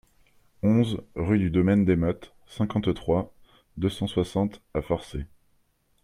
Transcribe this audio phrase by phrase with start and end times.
[0.63, 3.31] onze rue du Domaine des Mottes, cinquante-trois,
[3.77, 5.27] deux cent soixante à Forcé